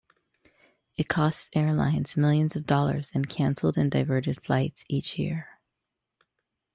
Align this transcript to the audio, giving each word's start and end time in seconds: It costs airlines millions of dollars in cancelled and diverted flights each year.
It 0.97 1.07
costs 1.07 1.51
airlines 1.53 2.17
millions 2.17 2.55
of 2.55 2.65
dollars 2.65 3.11
in 3.13 3.25
cancelled 3.25 3.77
and 3.77 3.91
diverted 3.91 4.43
flights 4.43 4.83
each 4.89 5.19
year. 5.19 5.59